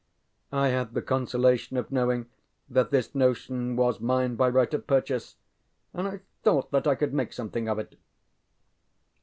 I 0.51 0.69
had 0.69 0.95
the 0.95 1.03
consolation 1.03 1.77
of 1.77 1.91
knowing 1.91 2.25
that 2.67 2.89
this 2.89 3.13
notion 3.13 3.75
was 3.75 3.99
mine 3.99 4.35
by 4.35 4.49
right 4.49 4.73
of 4.73 4.87
purchase, 4.87 5.35
and 5.93 6.07
I 6.07 6.21
thought 6.41 6.71
that 6.71 6.87
I 6.87 6.95
could 6.95 7.13
make 7.13 7.31
something 7.33 7.69
of 7.69 7.77
it. 7.77 7.99